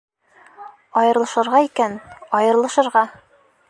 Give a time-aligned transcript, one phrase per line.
[1.03, 1.97] Айырылышырға икән,
[2.41, 3.09] айырылышырға!